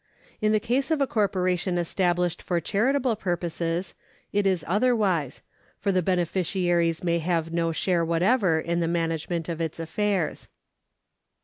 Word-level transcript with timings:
In 0.41 0.51
the 0.51 0.59
case 0.59 0.89
of 0.89 0.99
a 0.99 1.05
corporation 1.05 1.77
established 1.77 2.41
for 2.41 2.59
charitable 2.59 3.15
pur 3.17 3.37
poses 3.37 3.93
it 4.33 4.47
is 4.47 4.65
otherwise, 4.67 5.43
for 5.77 5.91
the 5.91 6.01
beneficiaries 6.01 7.03
may 7.03 7.19
have 7.19 7.53
no 7.53 7.71
share 7.71 8.03
whatever 8.03 8.59
in 8.59 8.79
the 8.79 8.87
management 8.87 9.47
of 9.47 9.61
its 9.61 9.79
affairs. 9.79 10.49